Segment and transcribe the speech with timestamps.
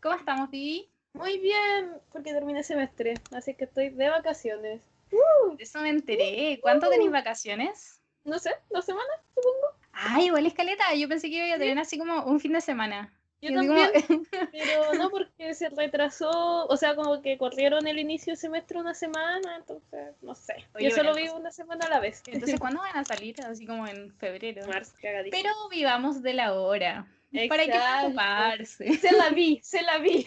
[0.00, 0.88] ¿Cómo estamos, Vivi?
[1.12, 4.80] Muy bien, porque terminé semestre, así que estoy de vacaciones.
[5.10, 6.60] De eso me enteré.
[6.62, 8.00] ¿Cuánto tenéis vacaciones?
[8.24, 9.74] No sé, dos semanas, supongo.
[9.92, 10.94] Ay, igual escaleta.
[10.94, 13.12] Yo pensé que iba a tener así como un fin de semana.
[13.40, 13.90] Yo también,
[14.52, 18.94] pero no porque se retrasó, o sea, como que corrieron el inicio del semestre una
[18.94, 20.64] semana, entonces, no sé.
[20.74, 22.22] Oye, Yo solo vivo una semana a la vez.
[22.26, 23.40] Entonces, ¿cuándo van a salir?
[23.42, 24.66] Así como en febrero.
[24.66, 25.40] Marzo, cagadísimo.
[25.40, 27.06] Pero vivamos de la hora.
[27.32, 27.98] ¿Para Exacto.
[28.00, 28.94] preocuparse?
[29.00, 30.26] Se la vi, se la vi.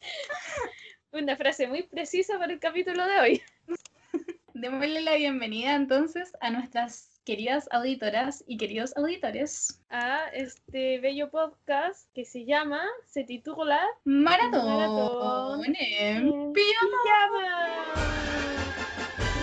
[1.12, 3.42] Una frase muy precisa para el capítulo de hoy.
[4.54, 9.80] Démosle la bienvenida entonces a nuestras queridas auditoras y queridos auditores.
[9.88, 17.94] A este bello podcast que se llama, se titula Maratón, Maratón en pijama.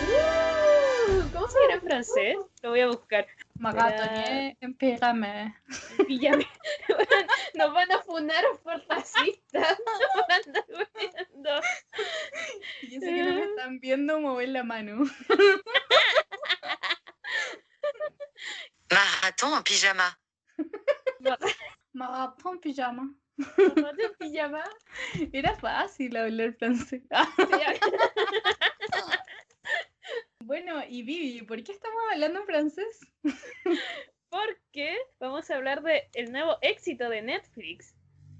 [0.07, 2.37] Uh, ¿Cómo se llama en francés?
[2.62, 3.26] Lo voy a buscar.
[3.62, 5.55] Maratoné en pijama.
[6.07, 6.43] Pijama.
[7.54, 9.77] Nos van a funar por racistas.
[9.85, 11.62] Nos van a andar viendo.
[12.90, 15.03] Yo sé que no me están viendo mover la mano.
[18.90, 20.20] Marathon en pyjama.
[21.93, 23.13] Maratón pijama.
[23.37, 24.63] Nos en pijama.
[25.31, 27.03] Era fácil hablar francés.
[30.43, 32.99] Bueno, y Vivi, ¿por qué estamos hablando en francés?
[34.29, 37.95] Porque vamos a hablar de el nuevo éxito de Netflix.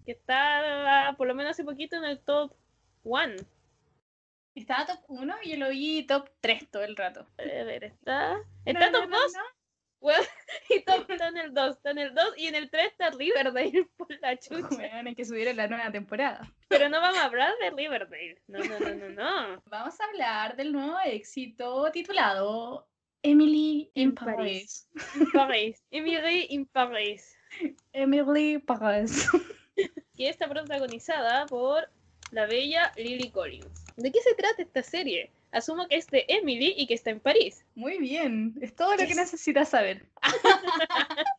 [0.06, 2.56] Que está por lo menos hace poquito en el top
[3.04, 3.36] 1.
[4.56, 7.28] Estaba top 1 y yo lo vi top 3 todo el rato.
[7.38, 8.40] A ver, está.
[8.66, 9.34] ¿Está top 2?
[10.02, 10.24] Bueno,
[10.70, 13.12] y top está en el 2, está en el 2 y en el 3 está
[13.12, 14.68] Riverdale por la chucha.
[14.72, 16.52] Bueno, hay que subir la nueva temporada.
[16.68, 18.42] Pero no vamos a hablar de Riverdale.
[18.48, 19.64] No, no, no, no, no.
[19.68, 22.88] Vamos a hablar del nuevo éxito titulado
[23.22, 24.36] Emily in Paris.
[24.36, 24.90] París.
[25.16, 25.84] In Paris.
[25.92, 27.38] Emily in Paris.
[27.94, 29.30] Emily Paris.
[30.16, 31.88] Que está protagonizada por
[32.32, 33.86] la bella Lily Collins.
[33.98, 35.32] ¿De qué se trata esta serie?
[35.52, 37.66] Asumo que es de Emily y que está en París.
[37.76, 40.08] Muy bien, es todo lo que necesitas saber.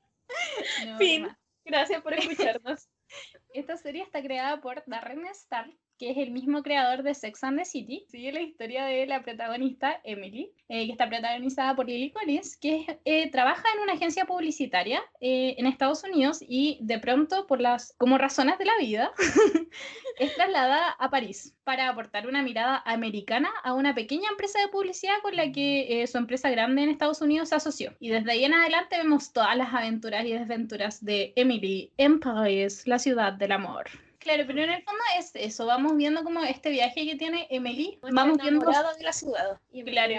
[0.87, 1.29] No, Fin.
[1.65, 2.89] Gracias por escucharnos.
[3.55, 5.71] Esta serie está creada por Darren Star,
[6.03, 8.05] que es el mismo creador de Sex and the City.
[8.09, 12.99] Sigue la historia de la protagonista Emily, eh, que está protagonizada por Lily Collins, que
[13.05, 17.95] eh, trabaja en una agencia publicitaria eh, en Estados Unidos y de pronto, por las
[17.99, 19.13] como razones de la vida,
[20.19, 25.15] es trasladada a París para aportar una mirada americana a una pequeña empresa de publicidad
[25.23, 27.95] con la que eh, su empresa grande en Estados Unidos se asoció.
[28.01, 32.89] Y desde ahí en adelante vemos todas las aventuras y desventuras de Emily en París,
[32.89, 33.89] la ciudad del amor.
[34.23, 37.99] Claro, pero en el fondo es eso, vamos viendo como este viaje que tiene Emily,
[38.13, 38.65] vamos viendo...
[38.67, 39.61] de la ciudad.
[39.73, 40.15] Y Claro,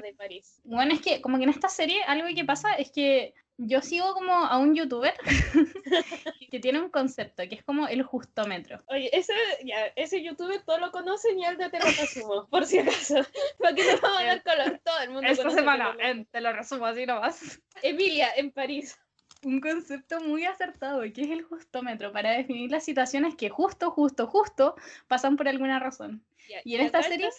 [0.00, 0.60] de París.
[0.64, 4.14] Bueno, es que como que en esta serie algo que pasa es que yo sigo
[4.14, 5.14] como a un youtuber
[6.50, 8.78] que tiene un concepto que es como el justómetro.
[8.86, 9.32] Oye, ese,
[9.64, 13.16] ya, ese youtuber todos lo conocen y el de te lo resumo, por si acaso.
[13.58, 14.80] Para que no vamos a dar color.
[14.84, 17.60] Todo el mundo Esta conoce semana, Te lo en- te lo resumo así nomás.
[17.82, 18.96] Emilia, en París.
[19.44, 24.26] Un concepto muy acertado, que es el justómetro, para definir las situaciones que justo, justo,
[24.26, 24.74] justo
[25.06, 26.24] pasan por alguna razón.
[26.64, 27.30] Y en esta acá serie-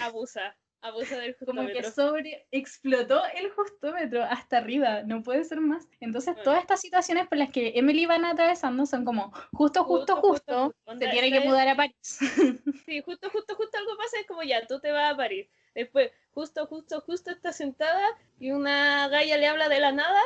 [0.00, 0.56] abusa.
[0.80, 5.88] Abusa del Como que sobre explotó el justómetro hasta arriba, no puede ser más.
[5.98, 6.44] Entonces, Bueno.
[6.44, 10.64] todas estas situaciones por las que Emily van atravesando son como justo, justo, Justo, justo,
[10.66, 12.18] justo, se Onda, tiene que esta mudar a París.
[12.86, 15.48] Sí, justo, justo, justo algo pasa, es como ya, tú te vas a París.
[15.74, 18.06] Después, justo, justo, justo está sentada
[18.38, 20.20] y una galla le habla de la nada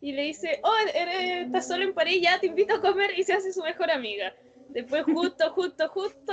[0.00, 3.24] y le dice, oh, eres, estás solo en París, ya te invito a comer y
[3.24, 4.34] se hace su mejor amiga.
[4.68, 6.32] Después, justo, justo, justo,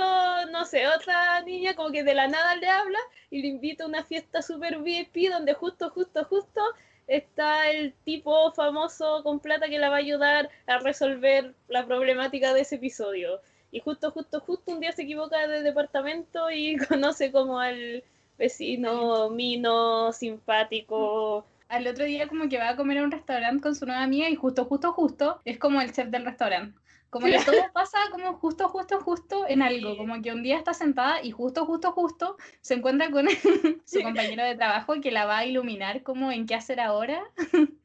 [0.52, 2.98] no sé, otra niña como que de la nada le habla
[3.30, 6.60] y le invita a una fiesta super VIP donde justo, justo, justo
[7.06, 12.52] está el tipo famoso con plata que la va a ayudar a resolver la problemática
[12.52, 13.40] de ese episodio.
[13.70, 18.04] Y justo, justo, justo un día se equivoca de departamento y conoce como al
[18.38, 21.46] vecino mino, simpático.
[21.68, 24.28] Al otro día como que va a comer a un restaurante con su nueva amiga
[24.28, 26.78] y justo, justo, justo es como el chef del restaurante.
[27.10, 29.92] Como que todo pasa como justo, justo, justo en algo.
[29.92, 29.96] Sí.
[29.96, 33.26] Como que un día está sentada y justo, justo, justo se encuentra con
[33.84, 37.22] su compañero de trabajo que la va a iluminar como en qué hacer ahora.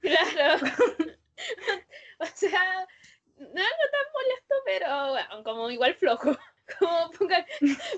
[0.01, 0.65] Claro.
[2.19, 2.87] o sea,
[3.37, 6.37] no algo tan molesto, pero bueno, como igual flojo.
[6.79, 7.45] Como pongan,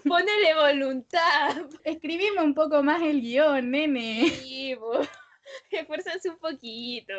[0.04, 1.58] ponele voluntad.
[1.84, 4.32] Escribime un poco más el guion, nene.
[4.44, 5.02] Y, po,
[5.72, 7.14] esfuércense un poquito.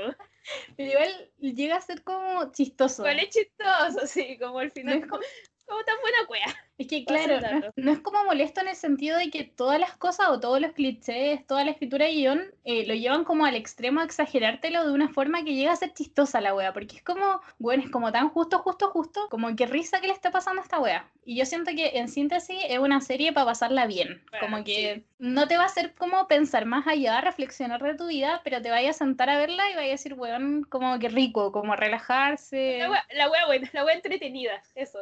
[0.77, 3.03] Pero igual llega a ser como chistoso.
[3.03, 5.23] Igual es chistoso, sí, como al No final, es como,
[5.67, 6.64] como tan buena cuea.
[6.77, 9.97] Es que claro, no, no, es como molesto en el sentido de que todas las
[9.97, 13.55] cosas o todos los clichés, toda la escritura de guion, eh, lo llevan como al
[13.55, 17.03] extremo a exagerártelo de una forma que llega a ser chistosa la wea, porque es
[17.03, 20.63] como, bueno, es como tan justo, justo, justo, como que risa que le está pasando
[20.63, 21.09] a esta wea.
[21.25, 25.47] Y yo siento que en síntesis es una serie para pasarla bien, como que no
[25.47, 28.91] te va a hacer como pensar más allá, reflexionar de tu vida, pero te vaya
[28.91, 32.79] a sentar a verla y vaya a decir, weón, como que rico, como relajarse.
[32.81, 34.99] La wea, la wea buena, la wea entretenida, eso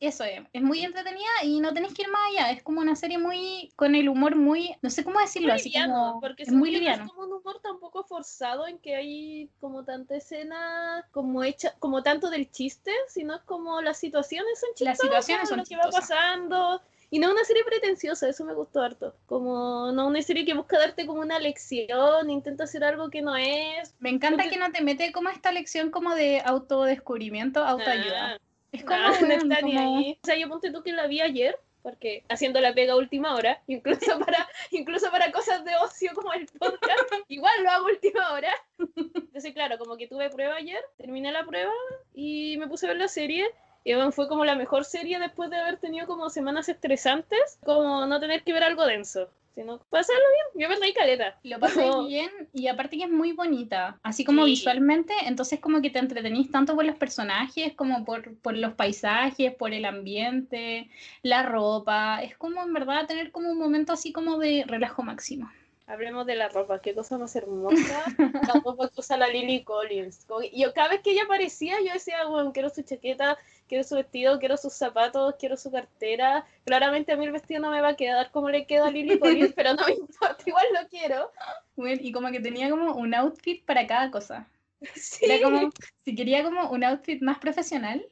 [0.00, 2.50] eso es, es muy entretenida y no tenés que ir más allá.
[2.50, 5.68] Es como una serie muy, con el humor muy, no sé cómo decirlo, muy así
[5.70, 7.04] liviano, porque es muy liviano.
[7.04, 12.02] Es como un humor tampoco forzado en que hay como tanta escena como hecha, como
[12.02, 15.76] tanto del chiste, sino es como las situaciones son chistosas, las situaciones son lo que
[15.76, 16.80] va pasando.
[17.10, 19.14] Y no una serie pretenciosa, eso me gustó harto.
[19.26, 23.36] Como no una serie que busca darte como una lección, intenta hacer algo que no
[23.36, 23.94] es.
[24.00, 28.34] Me encanta que no te mete como esta lección como de autodescubrimiento, autoayuda.
[28.34, 28.38] Ah.
[28.74, 28.98] Es como,
[29.28, 30.18] no, está ni ahí.
[30.22, 33.62] O sea, yo ponte tú que la vi ayer, porque haciendo la pega última hora,
[33.68, 38.52] incluso para, incluso para cosas de ocio como el podcast, igual lo hago última hora.
[38.96, 41.72] Entonces, claro, como que tuve prueba ayer, terminé la prueba
[42.14, 43.46] y me puse a ver la serie.
[43.86, 48.18] Y fue como la mejor serie después de haber tenido como semanas estresantes, como no
[48.18, 50.62] tener que ver algo denso sino pasarlo bien.
[50.62, 51.38] Yo me reí caleta.
[51.42, 55.90] Lo pasé bien y aparte que es muy bonita, así como visualmente, entonces como que
[55.90, 60.88] te entretenís tanto por los personajes como por, por los paisajes, por el ambiente,
[61.22, 62.22] la ropa.
[62.22, 65.50] Es como en verdad tener como un momento así como de relajo máximo.
[65.86, 68.04] Hablemos de la ropa, qué cosa más hermosa.
[68.54, 70.26] la ropa que usa la Lily Collins.
[70.54, 73.36] Yo cada vez que ella aparecía, yo decía, bueno, quiero su chaqueta,
[73.68, 76.46] quiero su vestido, quiero sus zapatos, quiero su cartera.
[76.64, 79.18] Claramente a mí el vestido no me va a quedar como le queda a Lily
[79.18, 81.30] Collins, pero no me importa, igual lo quiero.
[81.76, 84.48] Bueno, y como que tenía como un outfit para cada cosa.
[84.94, 85.24] Sí.
[85.30, 85.70] Era como,
[86.04, 88.06] si quería como un outfit más profesional,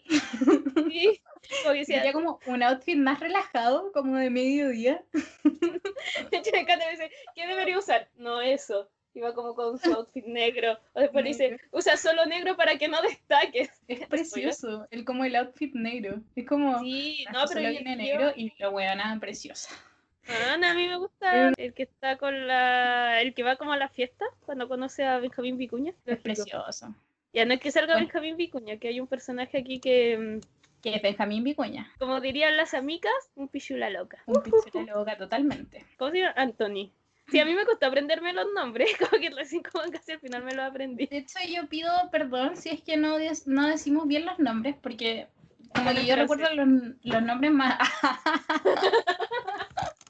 [0.88, 1.20] sí.
[1.84, 5.04] si quería como un outfit más relajado, como de mediodía.
[6.30, 8.08] De hecho, me encanta, dice, ¿qué debería usar?
[8.16, 8.88] No, eso.
[9.14, 10.78] Iba como con su outfit negro.
[10.94, 13.70] O después dice, usa solo negro para que no destaques.
[13.88, 16.22] Es precioso, el como el outfit negro.
[16.34, 19.68] Es como, sí, no, pero viene negro y lo nada preciosa.
[20.28, 23.20] Ah, a mí me gusta el que está con la.
[23.20, 25.92] El que va como a la fiesta cuando conoce a Benjamín Vicuña.
[26.06, 26.94] Es precioso.
[27.32, 30.40] Ya no es que salga Benjamín Vicuña, que hay un personaje aquí que.
[30.82, 31.92] Que es Benjamín Vicuña.
[31.98, 34.22] Como dirían las amigas, un pichula loca.
[34.26, 35.86] Un pichula loca, totalmente.
[35.96, 36.34] ¿Cómo se llama?
[36.36, 36.90] Anthony.
[37.28, 40.44] Sí, a mí me costó aprenderme los nombres, como que recién como casi al final
[40.44, 41.06] me lo aprendí.
[41.06, 43.16] De hecho, yo pido perdón si es que no,
[43.46, 45.28] no decimos bien los nombres, porque
[45.74, 46.68] como que yo recuerdo los,
[47.02, 47.78] los nombres más...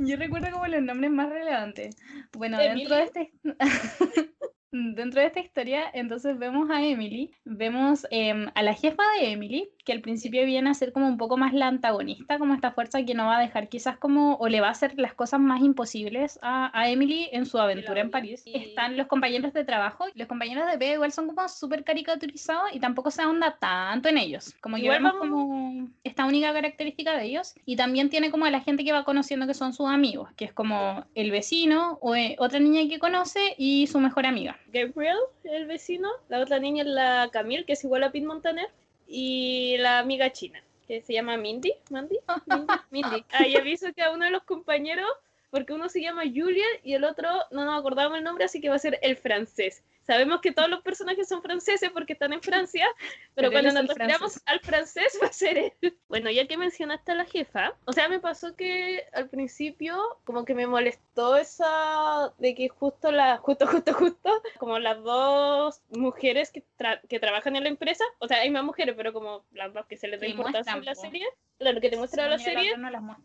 [0.00, 1.96] Yo recuerdo como los nombres más relevantes.
[2.32, 3.32] Bueno, dentro de este...
[4.72, 9.68] Dentro de esta historia, entonces vemos a Emily, vemos em, a la jefa de Emily,
[9.90, 13.02] que al principio viene a ser como un poco más la antagonista, como esta fuerza
[13.04, 15.62] que no va a dejar quizás como, o le va a hacer las cosas más
[15.62, 18.44] imposibles a, a Emily en su aventura en París.
[18.46, 22.78] Están los compañeros de trabajo, los compañeros de B igual son como súper caricaturizados y
[22.78, 24.54] tampoco se ahonda tanto en ellos.
[24.60, 27.54] Como que vemos como esta única característica de ellos.
[27.66, 30.44] Y también tiene como a la gente que va conociendo que son sus amigos, que
[30.44, 34.56] es como el vecino o eh, otra niña que conoce y su mejor amiga.
[34.72, 38.68] Gabriel, el vecino, la otra niña es la Camille, que es igual a Pete Montaner,
[39.10, 43.24] y la amiga china, que se llama Mindy, Mandy, Mindy, Mindy.
[43.32, 45.08] Ahí aviso que a uno de los compañeros,
[45.50, 48.68] porque uno se llama Julian y el otro no nos acordamos el nombre, así que
[48.68, 49.82] va a ser el francés.
[50.02, 52.86] Sabemos que todos los personajes son franceses porque están en Francia,
[53.34, 55.96] pero, cuando nos refiramos al francés va a ser él.
[56.08, 60.44] Bueno, ya que mencionaste a la jefa, o sea, me pasó que al principio como
[60.44, 66.50] que me molestó esa de que justo la, justo, justo, justo, como las dos mujeres
[66.50, 66.64] que,
[67.08, 69.96] que trabajan en la empresa, o sea, hay más mujeres, pero como las dos que
[69.96, 71.26] se les da importancia en la serie,
[71.58, 72.74] claro, que te muestra la serie,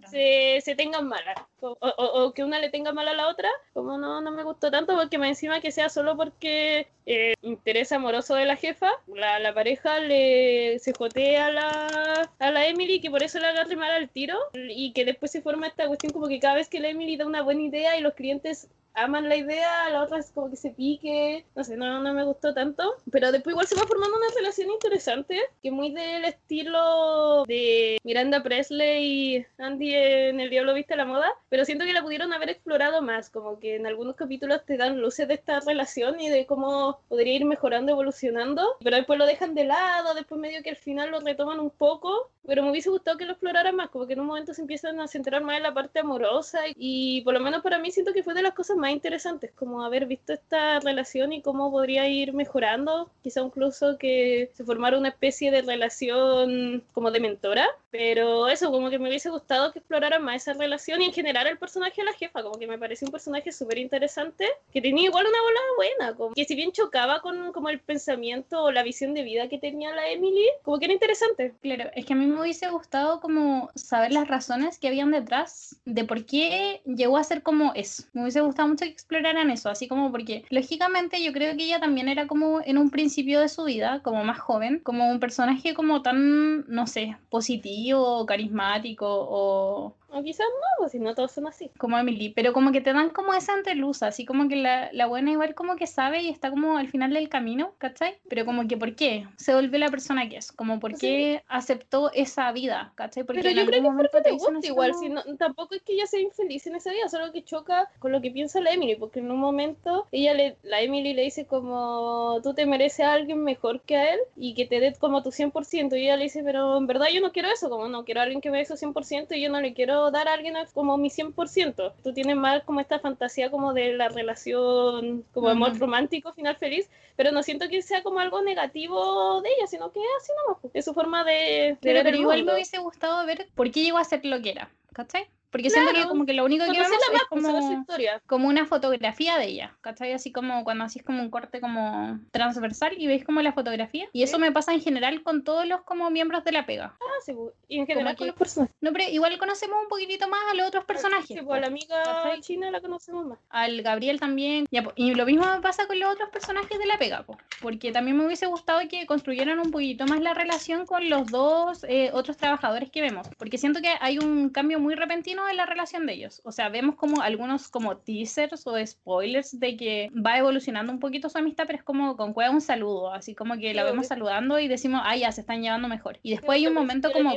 [0.09, 3.97] se, se, tengan malas, o, o, que una le tenga mala a la otra, como
[3.97, 6.74] no, no me gustó tanto porque me encima que sea solo porque
[7.05, 12.51] eh, interés amoroso de la jefa, la, la, pareja le se jotea a la, a
[12.51, 15.67] la Emily que por eso le agarre mal al tiro y que después se forma
[15.67, 18.13] esta cuestión como que cada vez que la Emily da una buena idea y los
[18.13, 22.13] clientes aman la idea, la otra es como que se pique, no sé, no, no
[22.13, 26.25] me gustó tanto, pero después igual se va formando una relación interesante, que muy del
[26.25, 31.93] estilo de Miranda Presley y Andy en El Diablo Viste la Moda, pero siento que
[31.93, 35.59] la pudieron haber explorado más, como que en algunos capítulos te dan luces de esta
[35.59, 40.39] relación y de cómo podría ir mejorando, evolucionando, pero después lo dejan de lado, después
[40.39, 43.75] medio que al final lo retoman un poco, pero me hubiese gustado que lo exploraran
[43.75, 46.59] más, como que en un momento se empiezan a centrar más en la parte amorosa
[46.75, 49.51] y por lo menos para mí siento que fue de las cosas más más interesantes,
[49.55, 54.99] como haber visto esta relación y cómo podría ir mejorando, quizá incluso que se formara
[54.99, 59.79] una especie de relación como de mentora, pero eso, como que me hubiese gustado que
[59.79, 62.77] exploraran más esa relación y en general el personaje de la jefa, como que me
[62.77, 66.71] parece un personaje súper interesante, que tenía igual una bola buena, como que si bien
[66.71, 70.77] chocaba con como el pensamiento o la visión de vida que tenía la Emily, como
[70.77, 71.55] que era interesante.
[71.61, 75.77] Claro, es que a mí me hubiese gustado como saber las razones que habían detrás
[75.85, 78.03] de por qué llegó a ser como eso.
[78.13, 81.79] Me hubiese gustado mucho que exploraran eso, así como porque lógicamente yo creo que ella
[81.79, 85.73] también era como en un principio de su vida, como más joven, como un personaje
[85.73, 91.47] como tan, no sé, positivo, carismático o o quizás no, pues si no todos son
[91.47, 91.69] así.
[91.77, 95.07] Como Emily, pero como que te dan como esa entreluz, así como que la, la
[95.07, 98.15] buena igual como que sabe y está como al final del camino, ¿cachai?
[98.29, 99.27] Pero como que ¿por qué?
[99.35, 103.23] Se volvió la persona que es, como ¿por qué aceptó esa vida, ¿cachai?
[103.23, 105.93] Porque pero yo creo que es porque te gusta igual, si no, tampoco es que
[105.93, 108.95] ella sea infeliz en esa vida, solo que choca con lo que piensa la Emily,
[108.95, 113.13] porque en un momento ella le, la Emily le dice como tú te mereces a
[113.13, 116.23] alguien mejor que a él y que te dé como tu 100% y ella le
[116.23, 118.59] dice, pero en verdad yo no quiero eso, como no quiero a alguien que me
[118.59, 121.93] dé su 100% y yo no le quiero dar a alguien como mi 100%.
[122.03, 126.89] Tú tienes más como esta fantasía como de la relación, como amor romántico, final feliz,
[127.15, 130.85] pero no siento que sea como algo negativo de ella, sino que así nomás, es
[130.85, 131.77] su forma de...
[131.81, 135.27] pero, igual me hubiese gustado ver por qué llegó a ser lo que era, ¿cachai?
[135.55, 137.85] Porque siento que como que lo único que vemos es como,
[138.25, 140.11] como una fotografía de ella, ¿cachai?
[140.11, 144.09] Así como cuando hacís como un corte como transversal y veis como la fotografía.
[144.11, 146.97] Y eso me pasa en general con todos los como miembros de la pega.
[146.99, 147.33] Ah, sí,
[147.69, 148.75] y en general con los personajes.
[148.81, 151.27] No, pero igual conocemos un poquitito más a los otros personajes.
[151.27, 152.03] Sí, pues a la amiga
[152.41, 153.39] china la conocemos más.
[153.47, 154.65] Al Gabriel también.
[154.95, 157.39] y lo mismo me pasa con los otros personajes de la pega, pues.
[157.61, 161.85] Porque también me hubiese gustado que construyeran un poquito más la relación con los dos
[161.87, 163.25] eh, otros trabajadores que vemos.
[163.37, 166.41] Porque siento que hay un cambio muy repentino en la relación de ellos.
[166.43, 171.29] O sea, vemos como algunos como teasers o spoilers de que va evolucionando un poquito
[171.29, 174.59] su amistad, pero es como con cueva un saludo, así como que la vemos saludando
[174.59, 176.19] y decimos, ah, ya se están llevando mejor.
[176.23, 177.33] Y después hay un momento como...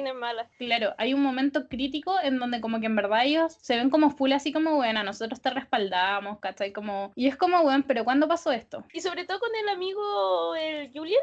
[0.59, 4.11] Claro, hay un momento crítico en donde como que en verdad ellos se ven como
[4.11, 6.73] full así como, bueno, nosotros te respaldamos, ¿cachai?
[6.73, 7.13] Como...
[7.15, 8.85] Y es como, bueno, pero ¿cuándo pasó esto?
[8.93, 11.23] Y sobre todo con el amigo, el Julian,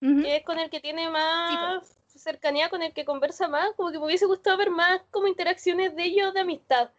[0.00, 3.98] que es con el que tiene más cercanía con el que conversa más, como que
[3.98, 6.90] me hubiese gustado ver más como interacciones de ellos de amistad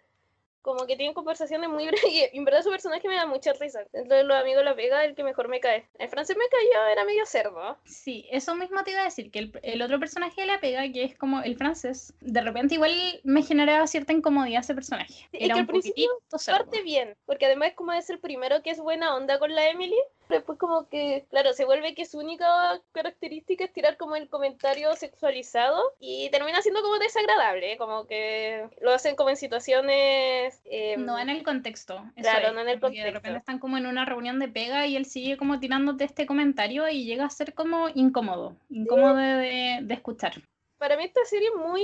[0.63, 3.85] como que tienen conversaciones muy breves y en verdad su personaje me da mucha risa.
[3.91, 5.85] Dentro de los amigos de la Vega, el que mejor me cae.
[5.99, 7.77] El francés me cayó, era medio cerdo.
[7.85, 11.03] Sí, eso mismo te iba a decir, que el, otro personaje de la pega, que
[11.03, 15.27] es como el francés, de repente igual me generaba cierta incomodidad ese personaje.
[15.33, 16.09] era que al principio
[16.45, 19.99] parte bien, porque además como es el primero que es buena onda con la Emily,
[20.33, 24.93] después como que, claro, se vuelve que su única característica es tirar como el comentario
[24.95, 30.61] sexualizado y termina siendo como desagradable, como que lo hacen como en situaciones...
[30.65, 32.03] Em, no en el contexto.
[32.15, 33.05] claro, no en el contexto.
[33.05, 36.25] De repente están como en una reunión de pega y él sigue como tirándote este
[36.25, 40.33] comentario y llega a ser como incómodo, incómodo de, de escuchar
[40.83, 41.81] para mí esta serie es muy,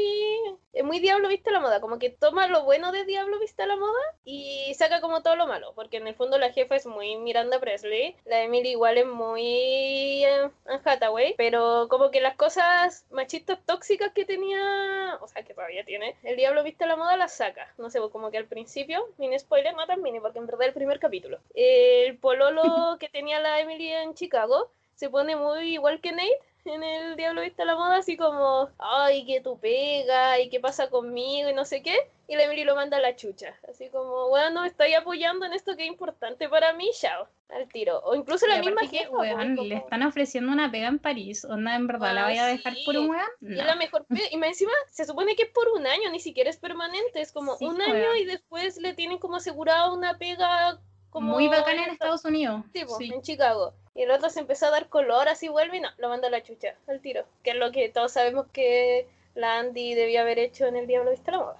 [0.73, 3.63] es muy Diablo Vista a la Moda, como que toma lo bueno de Diablo Vista
[3.63, 6.75] a la Moda y saca como todo lo malo, porque en el fondo la jefa
[6.75, 12.19] es muy Miranda Presley, la Emily igual es muy eh, Anne Hathaway, pero como que
[12.19, 16.89] las cosas machistas tóxicas que tenía, o sea, que todavía tiene, el Diablo Vista a
[16.89, 20.19] la Moda las saca, no sé, como que al principio, mini spoiler, no tan mini,
[20.19, 22.63] porque en verdad el primer capítulo, el pololo
[22.99, 27.41] que tenía la Emily en Chicago se pone muy igual que Nate, en el Diablo
[27.41, 31.65] Vista la Moda, así como, ay, que tú pega, y qué pasa conmigo, y no
[31.65, 31.95] sé qué,
[32.27, 35.75] y la Emily lo manda a la chucha, así como, bueno, estoy apoyando en esto
[35.75, 37.99] que es importante para mí, chao, al tiro.
[38.03, 39.43] O incluso la misma jefa.
[39.45, 42.97] Le están ofreciendo una pega en París, onda, en verdad, ¿la voy a dejar por
[42.97, 43.29] un weón?
[43.41, 46.49] Y la mejor y más encima, se supone que es por un año, ni siquiera
[46.49, 51.33] es permanente, es como un año y después le tienen como asegurado una pega como...
[51.33, 52.63] Muy bacana en Estados Unidos.
[52.97, 53.11] sí.
[53.13, 53.73] en Chicago.
[53.95, 56.31] Y el otro se empezó a dar color, así vuelve y no, lo manda a
[56.31, 57.25] la chucha, al tiro.
[57.43, 61.11] Que es lo que todos sabemos que la Andy debía haber hecho en El Diablo
[61.11, 61.57] Vista la Moda.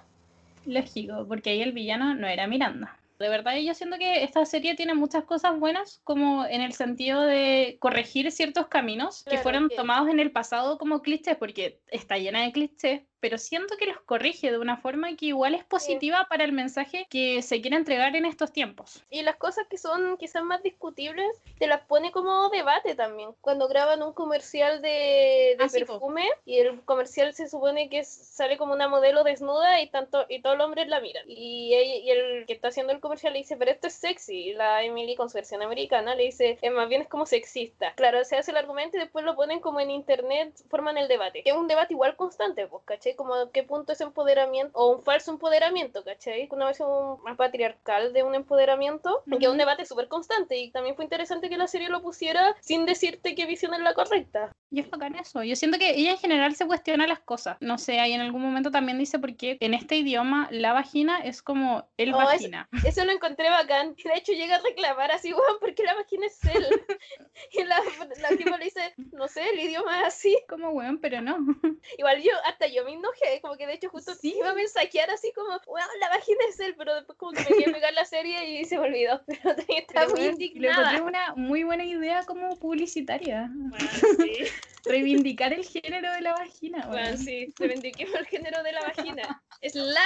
[0.66, 2.98] Lógico, porque ahí el villano no era Miranda.
[3.18, 7.20] De verdad, yo siento que esta serie tiene muchas cosas buenas, como en el sentido
[7.20, 12.42] de corregir ciertos caminos que fueron tomados en el pasado como clichés, porque está llena
[12.42, 16.44] de clichés, pero siento que los corrige de una forma que igual es positiva para
[16.44, 19.04] el mensaje que se quiere entregar en estos tiempos.
[19.10, 23.30] Y las cosas que son quizás más discutibles, te las pone como debate también.
[23.40, 28.74] Cuando graban un comercial de, ah, perfume y el comercial se supone que sale como
[28.74, 31.24] una modelo desnuda y tanto y todos los hombres la miran.
[31.28, 34.50] Y, y el que está haciendo el comercial le dice, pero esto es sexy.
[34.50, 37.92] Y la Emily con su versión americana le dice, es más bien es como sexista.
[37.94, 41.42] Claro, se hace el argumento y después lo ponen como en internet, forman el debate.
[41.44, 43.09] Es un debate igual constante, pues, ¿cachai?
[43.10, 43.16] ¿Cachai?
[43.16, 46.48] Como qué punto es empoderamiento o un falso empoderamiento, ¿cachai?
[46.50, 50.96] Una versión más patriarcal de un empoderamiento, que es un debate súper constante y también
[50.96, 54.52] fue interesante que la serie lo pusiera sin decirte qué visión es la correcta.
[54.70, 55.42] Y es bacán eso.
[55.42, 57.56] Yo siento que ella en general se cuestiona las cosas.
[57.60, 61.18] No sé, ahí en algún momento también dice por qué en este idioma la vagina
[61.18, 62.68] es como el Oh, vagina.
[62.84, 63.94] Eso lo encontré bacán.
[63.94, 66.66] De hecho, llega a reclamar así, weón, ¿por qué la vagina es él?
[67.52, 67.80] y la,
[68.20, 70.36] la le dice, no sé, el idioma es así.
[70.48, 71.38] Como weón, pero no.
[71.98, 74.34] Igual yo, hasta yo me enojé, como que de hecho justo Sí.
[74.38, 77.46] iba a mensajear así como, weón, la vagina es él, pero después como que me
[77.46, 79.20] quería pegar la serie y se me olvidó.
[79.26, 81.02] Pero estaba Pero, muy Le indignada.
[81.02, 83.50] una muy buena idea como publicitaria.
[83.52, 83.88] Bueno,
[84.18, 84.44] sí,
[84.84, 86.86] Reivindicar el género de la vagina.
[86.86, 87.18] bueno, weón.
[87.18, 89.42] sí, reivindiquemos el género de la vagina.
[89.60, 90.00] Es la.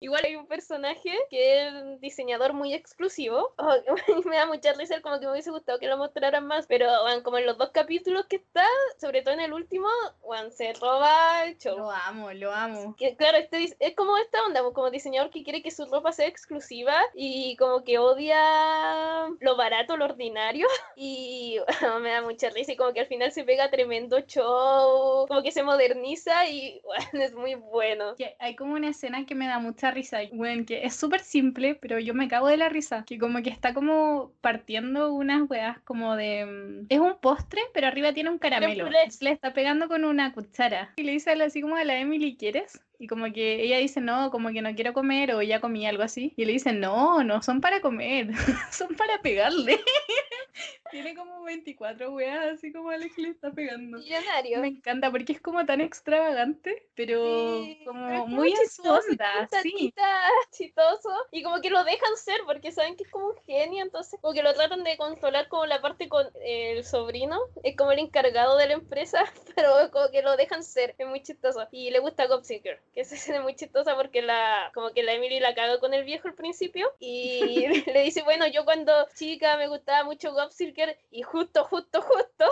[0.00, 3.54] Igual hay un personaje que es un diseñador muy exclusivo.
[3.56, 3.74] Oh,
[4.24, 6.66] me da mucha risa, como que me hubiese gustado que lo mostraran más.
[6.66, 8.64] Pero, bueno, como en los dos capítulos que está,
[9.00, 9.88] sobre todo en el último,
[10.22, 11.76] bueno, se roba el show.
[11.76, 12.94] Lo amo, lo amo.
[12.96, 16.12] que claro, este es como esta onda, pues, como diseñador que quiere que su ropa
[16.12, 22.50] sea exclusiva y como que odia lo barato, lo ordinario y bueno, me da mucha
[22.50, 26.80] risa y como que al final se pega tremendo show, como que se moderniza y
[26.84, 28.14] bueno, es muy bueno.
[28.38, 31.98] Hay como una escena que me da mucha risa, bueno, que es súper simple, pero
[31.98, 36.16] yo me cago de la risa, que como que está como partiendo unas weas como
[36.16, 36.46] de...
[36.46, 38.88] mm, Es un postre, pero arriba tiene un caramelo.
[38.88, 40.92] le está pegando con una cuchara.
[40.96, 42.80] Y le dice así como a la Emily, ¿quieres?
[42.98, 46.02] Y como que ella dice, no, como que no quiero comer, o ya comí algo
[46.02, 46.32] así.
[46.36, 48.28] Y le dice, no, no son para comer,
[48.72, 49.80] son para pegarle.
[50.90, 53.98] Tiene como 24 weas, así como Alex le está pegando.
[53.98, 54.60] Millonario.
[54.60, 59.48] Me encanta porque es como tan extravagante, pero Sí, como pero muy en su onda,
[59.62, 59.72] sí.
[59.72, 60.20] tatita
[60.52, 64.18] chistoso y como que lo dejan ser porque saben que es como un genio entonces
[64.22, 67.98] como que lo tratan de controlar como la parte con el sobrino es como el
[67.98, 69.24] encargado de la empresa
[69.56, 73.14] pero como que lo dejan ser es muy chistoso y le gusta Gobseeker que esa
[73.14, 76.28] escena es muy chistosa porque la como que la Emily la caga con el viejo
[76.28, 81.64] al principio y le dice bueno yo cuando chica me gustaba mucho Gobseeker y justo
[81.64, 82.46] justo justo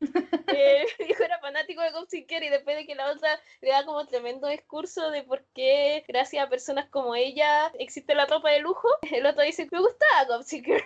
[0.48, 3.84] eh, el viejo era fanático de Gobseeker y después de que la otra le da
[3.84, 8.60] como tremendo discurso de por qué gracias a personas como ella existe la ropa de
[8.60, 10.82] lujo, el otro dice, me gustaba Gobseeker.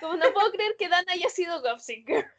[0.00, 2.30] Como no puedo creer que Dan haya sido Gobseeker.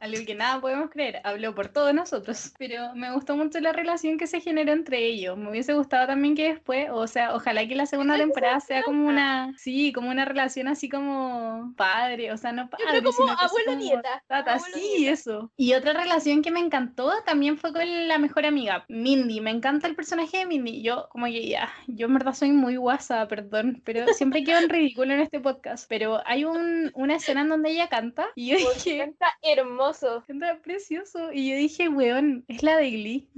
[0.00, 2.52] Algo que nada podemos creer, habló por todos nosotros.
[2.58, 5.36] Pero me gustó mucho la relación que se generó entre ellos.
[5.36, 9.06] Me hubiese gustado también que después, o sea, ojalá que la segunda temporada sea como
[9.08, 13.32] una, sí, como una relación así como padre, o sea, no Yo padre, creo como
[13.32, 15.12] así abuelo tata, sí, nieta.
[15.12, 15.50] eso.
[15.56, 19.40] Y otra relación que me encantó también fue con la mejor amiga, Mindy.
[19.40, 20.82] Me encanta el personaje de Mindy.
[20.82, 24.68] Yo, como que ya, yo en verdad soy muy guasa, perdón, pero siempre quedo en
[24.68, 25.88] ridículo en este podcast.
[25.88, 29.87] Pero hay un, una escena en donde ella canta y yo dije, Canta hermoso.
[30.26, 31.32] Canta precioso.
[31.32, 33.28] Y yo dije, weón, es la de Glee.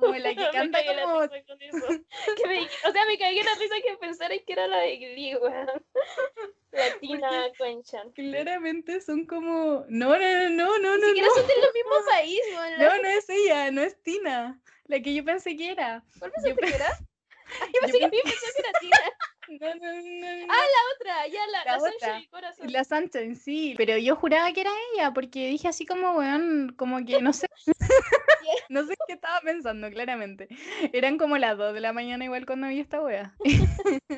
[0.00, 1.20] como la que Me canta la como...
[1.22, 1.86] risa con eso.
[2.36, 5.36] Que me- o sea, me cagué la risa que pensara que era la de Glee,
[5.36, 5.70] weón.
[6.72, 8.12] Latina Quenchan.
[8.12, 9.84] Claramente son como...
[9.88, 11.06] No, no, no, no, no, Ni no.
[11.08, 12.78] siquiera No, son del mismo país, weón.
[12.78, 14.60] no, no es ella, no es Tina.
[14.86, 16.04] La que yo pensé que era.
[16.18, 16.90] ¿Cuál Yo pensaste pe- que era?
[17.60, 18.98] Ay, yo yo pensé que también pensé que era Tina.
[19.48, 20.46] No, no, no.
[20.48, 22.30] Ah, la otra, ya la, La la, Sunshine otra.
[22.30, 22.72] corazón.
[22.72, 27.04] La Sunshine, sí, pero yo juraba que era ella, porque dije así como, weón, como
[27.04, 27.46] que no sé,
[28.68, 30.48] no sé qué estaba pensando, claramente.
[30.92, 33.34] Eran como las 2 de la mañana igual cuando vi esta wea.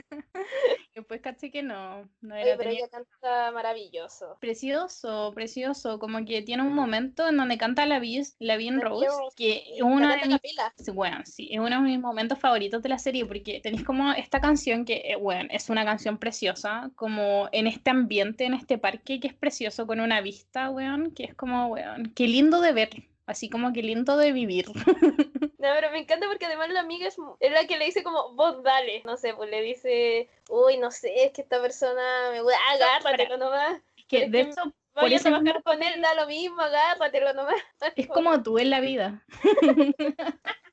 [0.95, 4.37] Después caché que no, no Oye, era pero tenía- ella canta maravilloso.
[4.41, 9.07] Precioso, precioso, como que tiene un momento en donde canta la Beast, la Bean Rose,
[9.07, 10.75] Rose, que es uno la de canta a mis capela.
[10.77, 14.13] Sí, Bueno, sí, es uno de mis momentos favoritos de la serie porque tenéis como
[14.13, 19.21] esta canción que, bueno, es una canción preciosa, como en este ambiente, en este parque
[19.21, 22.91] que es precioso, con una vista, weón, que es como, weón, qué lindo de ver,
[23.27, 24.67] así como qué lindo de vivir.
[25.59, 28.63] No, pero me encanta porque además la amiga es, la que le dice como, vos
[28.63, 29.03] dale.
[29.05, 33.39] No sé, pues le dice, uy, no sé, es que esta persona me gusta, agárratelo
[33.39, 33.83] nomás.
[34.07, 36.61] Que es de que hecho, Voy a eso trabajar mismo con él, da lo mismo,
[36.61, 37.57] agárratelo nomás.
[37.97, 39.25] es como tú en la vida.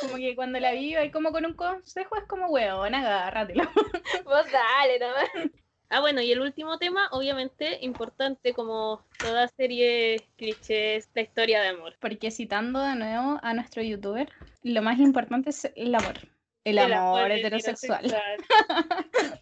[0.00, 3.64] Como que cuando la vivo y como con un consejo es como, weón, agárratelo.
[4.24, 5.50] Vos dale nomás.
[5.92, 11.68] Ah, bueno, y el último tema, obviamente, importante como toda serie clichés, la historia de
[11.68, 11.96] amor.
[12.00, 14.28] Porque citando de nuevo a nuestro youtuber,
[14.62, 16.14] lo más importante es el amor.
[16.62, 18.04] El, amor, heterosexual.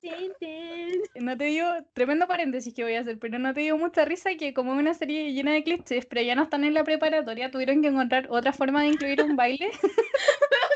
[1.14, 4.30] No te digo, tremendo paréntesis que voy a hacer, pero no te digo mucha risa
[4.38, 7.50] que como es una serie llena de clichés, pero ya no están en la preparatoria,
[7.50, 9.70] tuvieron que encontrar otra forma de incluir un baile.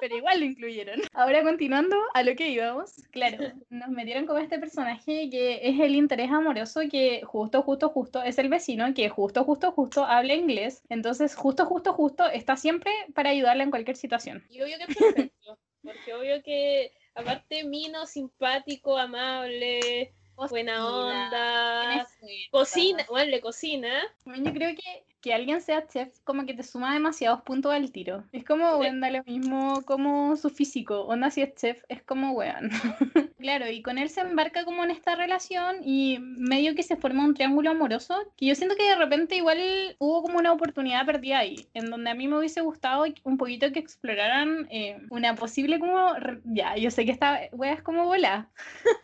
[0.00, 1.00] pero igual lo incluyeron.
[1.12, 5.94] Ahora continuando a lo que íbamos, claro, nos metieron como este personaje que es el
[5.94, 10.82] interés amoroso que justo, justo, justo es el vecino que justo, justo, justo habla inglés.
[10.88, 14.44] Entonces, justo, justo, justo está siempre para ayudarle en cualquier situación.
[14.48, 20.12] Y obvio que es perfecto, porque obvio que aparte mino, simpático, amable,
[20.46, 22.06] buena onda,
[22.50, 24.02] cocina, bueno, le cocina.
[24.24, 28.24] Yo creo que que alguien sea chef como que te suma demasiados puntos al tiro.
[28.32, 31.02] Es como, weón, da lo mismo como su físico.
[31.02, 32.70] Onda si es chef, es como, weón.
[33.38, 37.26] claro, y con él se embarca como en esta relación y medio que se forma
[37.26, 39.58] un triángulo amoroso, que yo siento que de repente igual
[39.98, 43.70] hubo como una oportunidad perdida ahí, en donde a mí me hubiese gustado un poquito
[43.70, 46.14] que exploraran eh, una posible como...
[46.44, 48.48] Ya, yo sé que esta wea es como bola.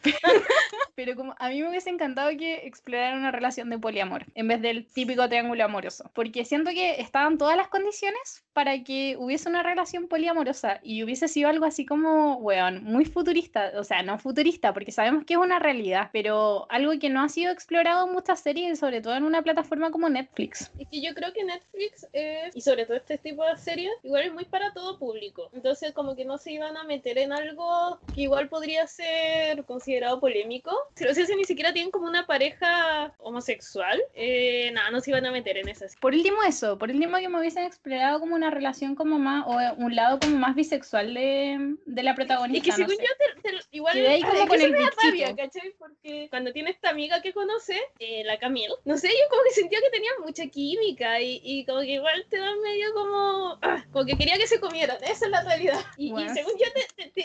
[0.95, 4.63] pero como a mí me hubiese encantado que exploraran una relación de poliamor, en vez
[4.63, 9.65] del típico triángulo amoroso porque siento que estaban todas las condiciones para que hubiese una
[9.65, 14.73] relación poliamorosa y hubiese sido algo así como, weón, muy futurista, o sea, no futurista,
[14.73, 18.41] porque sabemos que es una realidad, pero algo que no ha sido explorado en muchas
[18.41, 20.71] series, sobre todo en una plataforma como Netflix.
[20.79, 24.23] Es que yo creo que Netflix es, y sobre todo este tipo de series, igual
[24.23, 27.99] es muy para todo público, entonces como que no se iban a meter en algo
[28.15, 32.27] que igual podría ser considerado polémico, si lo sé si ni siquiera tienen como una
[32.27, 36.91] pareja homosexual, eh, nada, no se iban a meter en esas por último eso, por
[36.91, 40.55] último que me hubiesen explorado como una relación como más, o un lado como más
[40.55, 42.59] bisexual de, de la protagonista.
[42.59, 45.75] Y que según yo, te, igual ahí como con el me rabia, ¿cachai?
[45.79, 49.51] Porque cuando tiene esta amiga que conoce, eh, la Camille, no sé, yo como que
[49.51, 53.85] sentía que tenía mucha química y, y como que igual te da medio como, ah,
[53.93, 55.81] como que quería que se comieran, esa es la realidad.
[55.97, 56.67] Y, y según yo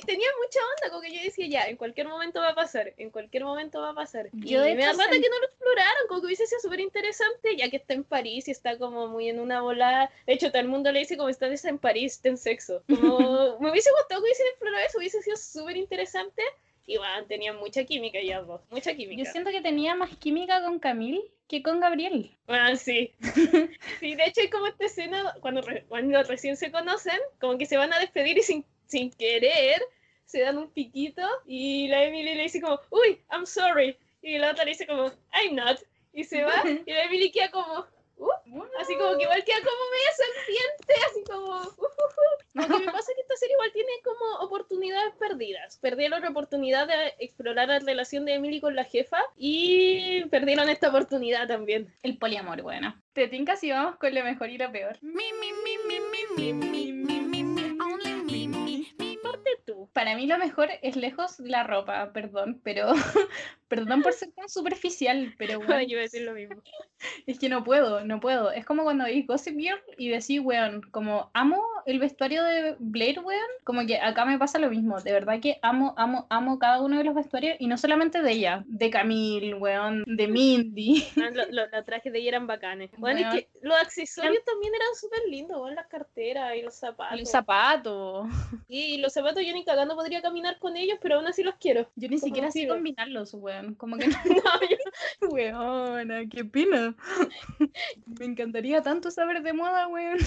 [0.05, 3.09] tenía mucha onda, como que yo decía, ya, en cualquier momento va a pasar, en
[3.09, 4.29] cualquier momento va a pasar.
[4.33, 7.55] Yo y me da rata que no lo exploraron, como que hubiese sido súper interesante,
[7.57, 10.11] ya que está en París y está como muy en una bola.
[10.27, 12.83] De hecho, todo el mundo le dice como estás en París, ten sexo.
[12.87, 13.17] Como
[13.59, 16.43] me hubiese gustado que hubiesen explorado eso, hubiese sido súper interesante.
[16.85, 19.23] Y bueno, tenían mucha química ya dos, mucha química.
[19.23, 22.31] Yo siento que tenía más química con Camille que con Gabriel.
[22.47, 23.13] Bueno, sí.
[23.99, 27.77] sí, de hecho hay como esta escena cuando, cuando recién se conocen, como que se
[27.77, 29.81] van a despedir y sin, sin querer
[30.29, 33.97] se dan un piquito y la Emily le dice como, uy, I'm sorry.
[34.21, 35.79] Y la otra le dice como, I'm not.
[36.13, 36.53] Y se va
[36.85, 37.87] y la Emily queda como,
[39.09, 41.61] como que igual queda como medio serpiente, así como...
[41.61, 41.89] Uh,
[42.53, 45.77] Lo que me pasa es que esta serie igual tiene como oportunidades perdidas.
[45.77, 50.89] Perdieron la oportunidad de explorar la relación de Emily con la jefa y perdieron esta
[50.89, 51.93] oportunidad también.
[52.03, 52.95] El poliamor, bueno.
[53.13, 54.97] Te tincas y vamos con lo mejor y lo peor.
[55.01, 55.51] Mi, mi,
[56.37, 57.48] mi,
[59.93, 62.87] Para mí lo mejor es lejos la ropa, perdón, pero
[63.67, 65.81] perdón por ser tan superficial, pero bueno.
[65.81, 66.61] Yo a decir lo mismo.
[67.25, 68.51] Es que no puedo, no puedo.
[68.51, 73.19] Es como cuando veis Gossip Girl y decís, weón, como amo el vestuario de Blair,
[73.19, 74.99] weón, como que acá me pasa lo mismo.
[75.01, 78.31] De verdad que amo, amo, amo cada uno de los vestuarios y no solamente de
[78.31, 81.05] ella, de Camille, weón, de Mindy.
[81.17, 82.91] Ah, los trajes de ella eran bacanes.
[82.97, 87.19] Bueno, es que los accesorios también eran súper lindos, weón, las carteras y los zapatos.
[87.19, 88.27] Los zapatos.
[88.67, 91.89] Y los zapatos yo ni cagando podría caminar con ellos, pero aún así los quiero.
[91.95, 93.75] Yo ni siquiera sé combinarlos, weón.
[93.75, 94.15] Como que no.
[95.21, 96.95] no Weona, qué pena.
[98.05, 100.17] Me encantaría tanto saber de moda, weón.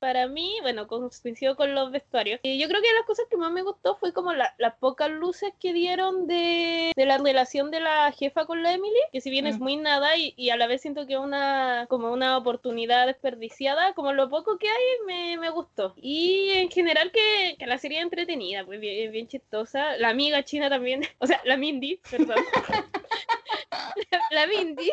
[0.00, 2.40] Para mí, bueno, coincido con los vestuarios.
[2.42, 5.52] Y yo creo que las cosas que más me gustó fue como las pocas luces
[5.60, 9.58] que dieron de, la relación de la jefa con la Emily, que si bien es
[9.58, 9.62] mm.
[9.62, 14.30] muy nada y, a la vez siento que una como una oportunidad desperdiciada, como lo
[14.30, 15.92] poco que hay me, me gustó.
[15.96, 19.98] Y en general que, que la serie es entretenida, pues bien, bien chistosa.
[19.98, 22.36] La amiga china también, o sea, la Mindy, perdón.
[24.30, 24.90] la, Mindy.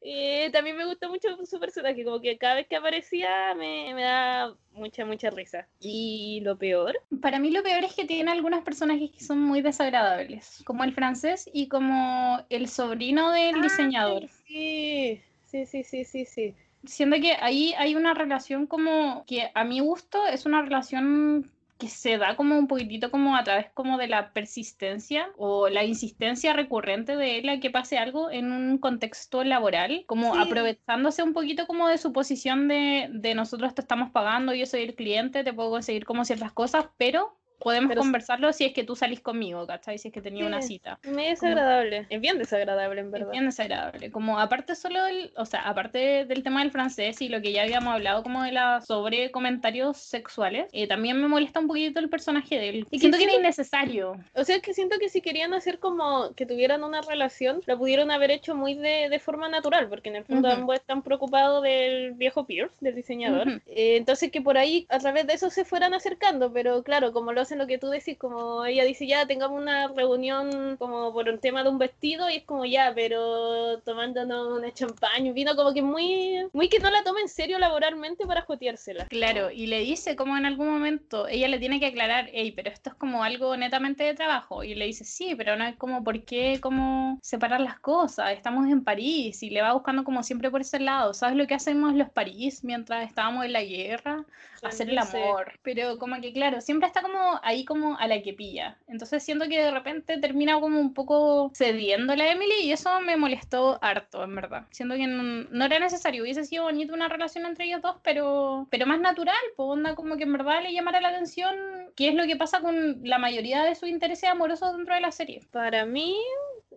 [0.00, 4.02] Eh, también me gustó mucho su personaje, como que cada vez que aparecía me, me
[4.02, 5.66] da mucha, mucha risa.
[5.80, 6.96] ¿Y lo peor?
[7.20, 10.92] Para mí lo peor es que tiene algunos personajes que son muy desagradables, como el
[10.92, 14.28] francés y como el sobrino del diseñador.
[14.46, 16.54] Sí, sí, sí, sí, sí, sí.
[16.84, 21.88] Siento que ahí hay una relación como que a mi gusto es una relación que
[21.88, 26.52] se da como un poquitito como a través como de la persistencia o la insistencia
[26.52, 31.66] recurrente de él a que pase algo en un contexto laboral, como aprovechándose un poquito
[31.66, 35.52] como de su posición de, de nosotros te estamos pagando, yo soy el cliente, te
[35.52, 39.66] puedo conseguir como ciertas cosas, pero podemos Pero- conversarlo si es que tú salís conmigo,
[39.66, 39.98] ¿cachai?
[39.98, 40.98] Si es que tenía una Sí, cita.
[41.04, 42.06] Me es desagradable.
[42.10, 43.30] Es bien desagradable, en Es verdad.
[43.32, 44.10] bien desagradable.
[44.10, 47.62] Como aparte solo del, o sea, aparte del tema del francés y lo que ya
[47.62, 52.08] habíamos hablado como de la sobre comentarios sexuales, eh, también me molesta un poquito el
[52.08, 52.86] personaje de él.
[52.90, 54.16] que Siento que era innecesario.
[54.34, 58.10] O sea, que siento que si querían hacer como que tuvieran una relación, la pudieron
[58.10, 60.56] haber hecho muy de, de forma natural, porque en el fondo Ujú.
[60.60, 63.48] ambos están preocupados del viejo Pierce, del diseñador.
[63.48, 63.60] Ujú.
[63.66, 67.32] Eh, entonces que por ahí, a través de eso, se fueran acercando, pero claro, como
[67.32, 71.28] lo hacen lo que tú decís, como ella dice, ya tengamos una reunión como por
[71.28, 75.56] un tema de un vestido, y es como ya, pero tomándonos una champaña, un vino,
[75.56, 79.06] como que muy, muy que no la toma en serio laboralmente para joteársela.
[79.06, 82.70] Claro, y le dice como en algún momento, ella le tiene que aclarar, hey, pero
[82.70, 84.64] esto es como algo netamente de trabajo.
[84.64, 88.68] Y le dice, sí, pero no es como por qué, como separar las cosas, estamos
[88.68, 91.14] en París y le va buscando como siempre por ese lado.
[91.14, 94.24] ¿Sabes lo que hacemos los París mientras estábamos en la guerra?
[94.62, 95.52] Hacer el amor.
[95.62, 98.78] Pero como que claro, siempre está como ahí como a la que pilla.
[98.88, 103.16] Entonces siento que de repente termina como un poco cediendo a Emily y eso me
[103.16, 104.66] molestó harto, en verdad.
[104.70, 108.66] Siento que no, no era necesario, hubiese sido bonito una relación entre ellos dos, pero,
[108.70, 111.54] pero más natural, pues onda como que en verdad le llamara la atención
[111.94, 115.12] qué es lo que pasa con la mayoría de sus intereses amorosos dentro de la
[115.12, 115.42] serie.
[115.50, 116.16] Para mí,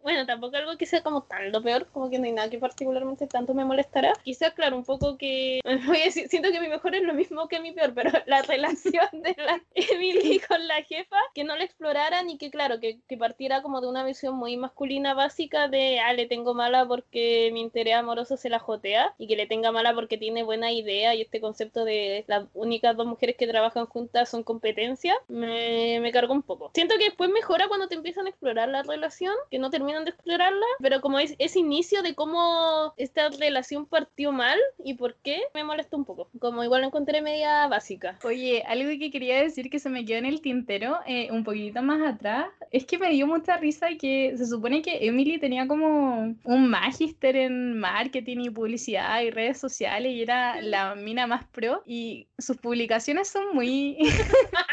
[0.03, 2.59] bueno, tampoco algo que sea como tan lo peor, como que no hay nada que
[2.59, 4.13] particularmente tanto me molestará.
[4.23, 7.47] Quizás, claro, un poco que, voy a decir, siento que mi mejor es lo mismo
[7.47, 11.63] que mi peor, pero la relación de la Emily con la jefa, que no la
[11.63, 15.99] exploraran y que, claro, que, que partiera como de una visión muy masculina básica de,
[15.99, 19.71] ah, le tengo mala porque mi interés amoroso se la jotea y que le tenga
[19.71, 23.85] mala porque tiene buena idea y este concepto de las únicas dos mujeres que trabajan
[23.85, 26.71] juntas son competencia, me, me cargó un poco.
[26.73, 30.12] Siento que después mejora cuando te empiezan a explorar la relación, que no terminan de
[30.12, 35.41] explorarla, pero como es ese inicio de cómo esta relación partió mal y por qué,
[35.54, 36.30] me molestó un poco.
[36.39, 38.19] Como igual encontré media básica.
[38.23, 41.82] Oye, algo que quería decir que se me quedó en el tintero eh, un poquito
[41.82, 46.36] más atrás es que me dio mucha risa que se supone que Emily tenía como
[46.43, 51.82] un magíster en marketing y publicidad y redes sociales y era la mina más pro
[51.86, 53.97] y sus publicaciones son muy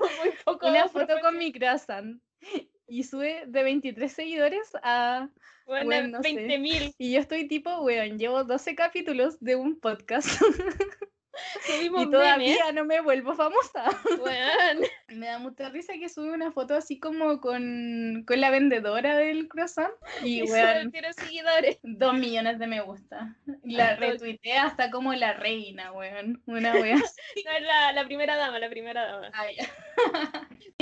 [0.00, 2.20] Muy poco una foto con mi croissant
[2.90, 5.30] y sube de 23 seguidores a
[5.64, 6.30] Bueno, bueno, no sé.
[6.30, 6.94] 20.000.
[6.98, 10.28] y yo estoy tipo, weón, llevo 12 capítulos de un podcast
[11.66, 12.74] Subimos y todavía memes.
[12.74, 13.84] no me vuelvo famosa.
[14.22, 14.84] Weón.
[15.08, 19.48] Me da mucha risa que sube una foto así como con, con la vendedora del
[19.48, 21.78] croissant y Y weón, tiene seguidores.
[21.82, 23.36] dos millones de me gusta.
[23.64, 26.42] La Ay, retuitea hasta como la reina, weón.
[26.46, 27.44] Una así.
[27.44, 29.30] No, es la, la primera dama, la primera dama.
[29.34, 29.68] Ah, ya.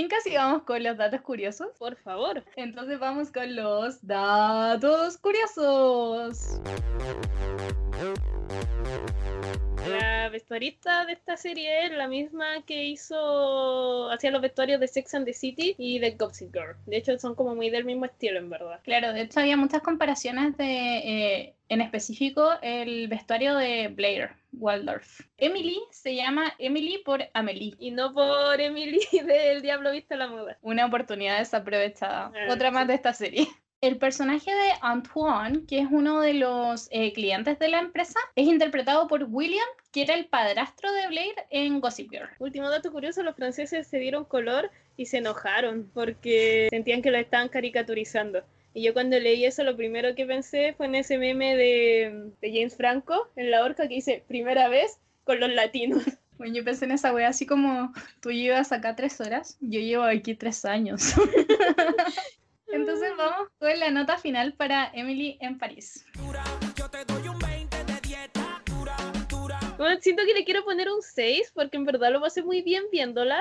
[0.08, 1.68] Casi vamos con los datos curiosos.
[1.78, 2.42] Por favor.
[2.56, 6.60] Entonces vamos con los datos curiosos.
[9.88, 15.14] La vestuarista de esta serie es la misma que hizo, hacía los vestuarios de Sex
[15.14, 16.76] and the City y de Gossip Girl.
[16.86, 18.80] De hecho, son como muy del mismo estilo, en verdad.
[18.84, 25.22] Claro, de hecho había muchas comparaciones de, eh, en específico, el vestuario de Blair Waldorf.
[25.38, 27.74] Emily se llama Emily por Amelie.
[27.80, 30.56] Y no por Emily del Diablo Vista a la Moda.
[30.62, 32.30] Una oportunidad desaprovechada.
[32.32, 32.88] Ah, Otra más sí.
[32.88, 33.48] de esta serie.
[33.80, 38.48] El personaje de Antoine, que es uno de los eh, clientes de la empresa, es
[38.48, 42.28] interpretado por William, que era el padrastro de Blair en Gossip Girl.
[42.40, 47.18] Último dato curioso, los franceses se dieron color y se enojaron porque sentían que lo
[47.18, 48.42] estaban caricaturizando.
[48.74, 52.52] Y yo cuando leí eso, lo primero que pensé fue en ese meme de, de
[52.52, 56.02] James Franco, en la horca, que dice, primera vez con los latinos.
[56.38, 60.04] Bueno, yo pensé en esa wea así como tú llevas acá tres horas, yo llevo
[60.04, 61.14] aquí tres años.
[62.72, 66.04] Entonces vamos con la nota final para Emily en París.
[69.78, 72.84] Bueno, siento que le quiero poner un 6 porque en verdad lo pasé muy bien
[72.90, 73.40] viéndola,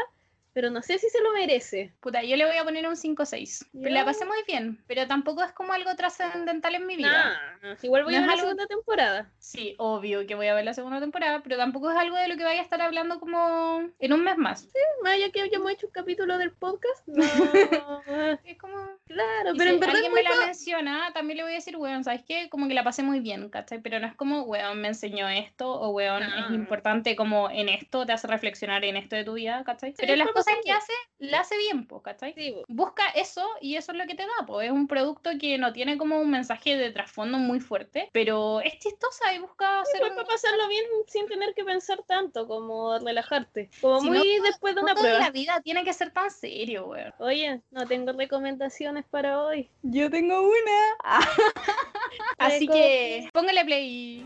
[0.58, 1.94] pero no sé si se lo merece.
[2.00, 3.68] Puta, yo le voy a poner un 5-6.
[3.74, 7.40] Pero la pasé muy bien, pero tampoco es como algo trascendental en mi vida.
[7.62, 9.30] Nah, igual voy No a ver la algo- segunda temporada.
[9.38, 12.38] Sí, obvio que voy a ver la segunda temporada, pero tampoco es algo de lo
[12.38, 14.68] que vaya a estar hablando como en un mes más.
[15.04, 17.08] Más ya que ya hemos hecho un capítulo del podcast.
[17.08, 17.22] No,
[18.44, 18.78] Es como...
[19.06, 21.78] claro, y pero si en verdad alguien me la menciona, también le voy a decir,
[21.78, 22.50] weón, ¿sabes qué?
[22.50, 23.80] Como que la pasé muy bien, ¿cachai?
[23.80, 26.56] Pero no es como, weón, me enseñó esto, o weón, es No.
[26.56, 29.92] importante como en esto, te hace reflexionar en esto de tu vida, ¿cachai?
[29.92, 32.34] Sí, Pero las fue cosas que hace, la hace bien, po, ¿cachai?
[32.34, 32.56] Sí.
[32.68, 35.74] Busca eso y eso es lo que te da, pues es un producto que no
[35.74, 40.12] tiene como un mensaje de trasfondo muy fuerte, pero es chistosa y busca hacer Igual
[40.12, 40.18] un...
[40.18, 43.70] para pasarlo bien sin tener que pensar tanto, como relajarte.
[43.82, 45.20] Como Si muy no, después de una No prueba.
[45.20, 47.14] la vida tiene que ser tan serio, weón.
[47.20, 49.70] Oye, no tengo recomendaciones para hoy.
[49.82, 50.98] Yo tengo una.
[52.38, 54.26] Así que póngale play.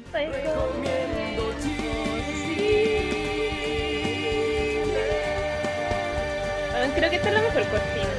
[6.95, 8.09] Creo que esta es la mejor cortina.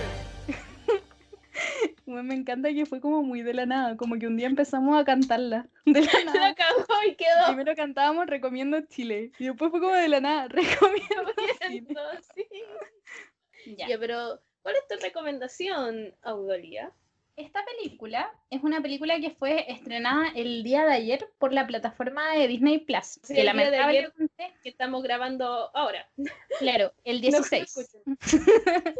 [2.05, 5.01] Bueno, me encanta que fue como muy de la nada, como que un día empezamos
[5.01, 5.69] a cantarla.
[5.87, 6.55] De la La nada.
[6.55, 7.47] cagó y quedó.
[7.47, 9.33] Primero cantábamos Recomiendo Chile.
[9.39, 11.33] Y después fue como de la nada, Recomiendo
[11.69, 11.87] Chile.
[12.35, 13.77] sí.
[13.79, 13.89] Ya.
[13.89, 16.93] Ya, pero ¿cuál es tu recomendación, Audolia?
[17.37, 22.35] Esta película es una película que fue estrenada el día de ayer por la plataforma
[22.35, 23.19] de Disney Plus.
[23.23, 24.03] Sí, que el día de ayer.
[24.05, 26.07] lamentablemente, Que estamos grabando ahora.
[26.59, 27.77] claro, el No se 16.
[27.79, 28.19] escuchan.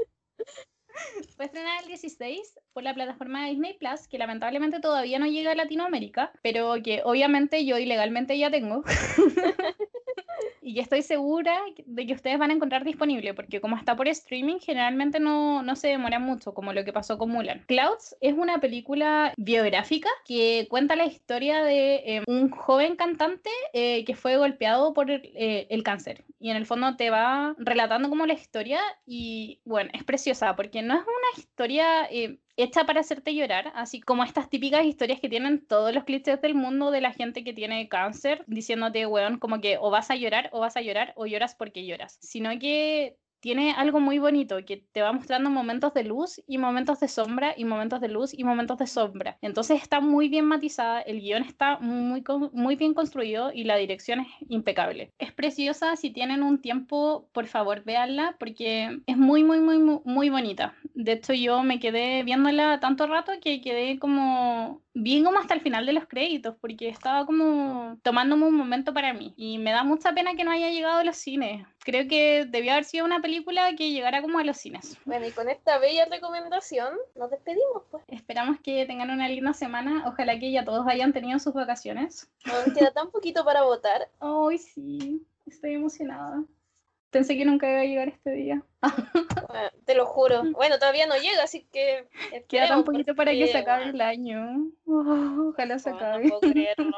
[1.37, 5.53] Fue estrenada el 16 por la plataforma de Disney Plus, que lamentablemente todavía no llega
[5.53, 8.83] a Latinoamérica, pero que obviamente yo ilegalmente ya tengo.
[10.63, 14.59] y estoy segura de que ustedes van a encontrar disponible, porque como está por streaming,
[14.61, 17.65] generalmente no, no se demora mucho, como lo que pasó con Mulan.
[17.67, 24.05] Clouds es una película biográfica que cuenta la historia de eh, un joven cantante eh,
[24.05, 26.25] que fue golpeado por eh, el cáncer.
[26.43, 30.83] Y en el fondo te va relatando como la historia y bueno, es preciosa porque
[30.83, 35.29] no es una historia eh, hecha para hacerte llorar, así como estas típicas historias que
[35.29, 39.61] tienen todos los clichés del mundo de la gente que tiene cáncer, diciéndote, weón, como
[39.61, 43.19] que o vas a llorar o vas a llorar o lloras porque lloras, sino que
[43.43, 47.55] tiene algo muy bonito que te va mostrando momentos de luz y momentos de sombra
[47.57, 49.37] y momentos de luz y momentos de sombra.
[49.43, 54.21] Entonces está muy bien matizada, el guion está muy, muy bien construido y la dirección
[54.21, 55.13] es impecable.
[55.19, 60.01] Es preciosa, si tienen un tiempo, por favor, véanla porque es muy, muy, muy, muy,
[60.05, 60.77] muy bonita.
[60.95, 65.61] De hecho, yo me quedé viéndola tanto rato que quedé como bien como hasta el
[65.61, 69.85] final de los créditos porque estaba como tomándome un momento para mí y me da
[69.85, 71.67] mucha pena que no haya llegado a los cines.
[71.81, 74.97] Creo que debió haber sido una película que llegara como a los cines.
[75.05, 78.05] Bueno, y con esta bella recomendación nos despedimos, pues.
[78.09, 80.05] Esperamos que tengan una linda semana.
[80.07, 82.31] Ojalá que ya todos hayan tenido sus vacaciones.
[82.45, 84.09] Nos queda tan poquito para votar.
[84.21, 86.45] Ay, sí, estoy emocionada.
[87.13, 88.65] Pensé que nunca iba a llegar este día.
[88.81, 90.43] Bueno, te lo juro.
[90.57, 92.09] Bueno, todavía no llega, así que.
[92.49, 94.71] Queda tan poquito para que se acabe el año.
[94.87, 96.25] Oh, ojalá se no, acabe.
[96.33, 96.97] No puedo creerlo.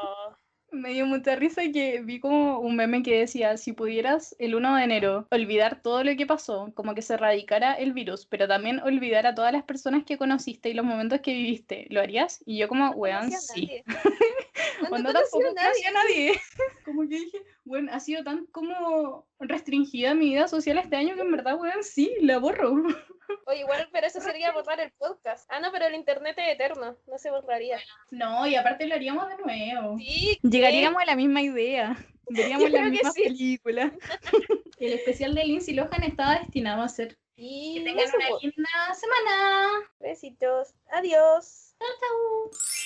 [0.71, 4.75] Me dio mucha risa que vi como un meme que decía, si pudieras el 1
[4.75, 8.79] de enero olvidar todo lo que pasó, como que se erradicara el virus, pero también
[8.79, 12.41] olvidar a todas las personas que conociste y los momentos que viviste, ¿lo harías?
[12.45, 13.83] Y yo como, weón, a sí.
[14.81, 15.87] O No no tampoco a nadie.
[15.87, 16.41] a nadie.
[16.85, 21.21] Como que dije, bueno, ha sido tan como restringida mi vida social este año que
[21.21, 22.73] en verdad, weón, sí, la borro.
[23.47, 25.49] Oye, igual, pero eso sería borrar el podcast.
[25.51, 26.95] Ah, no, pero el internet es eterno.
[27.07, 27.79] No se borraría.
[28.11, 29.97] No, y aparte lo haríamos de nuevo.
[29.97, 31.97] Sí, Llegaríamos a la misma idea.
[32.29, 33.23] Veríamos la creo que misma sí.
[33.23, 33.91] película.
[34.79, 37.17] El especial de Lindsay Lohan estaba destinado a ser.
[37.35, 39.69] Y Que tengan una linda semana.
[39.99, 40.73] Besitos.
[40.91, 41.75] Adiós.
[41.79, 42.84] Chao, chao.